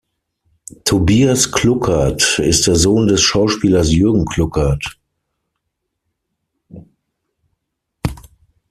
[0.83, 4.97] Tobias Kluckert ist der Sohn des Schauspielers Jürgen Kluckert.